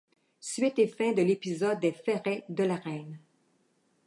Suite 0.39 0.79
et 0.79 0.87
fin 0.87 1.11
de 1.11 1.21
l'épisode 1.21 1.79
des 1.79 1.91
ferrets 1.91 2.43
de 2.49 2.63
la 2.63 2.77
Reine. 2.77 3.19